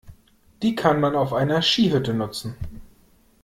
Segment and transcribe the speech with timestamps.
[0.63, 2.55] Die kann man auf einer Skihütte nutzen.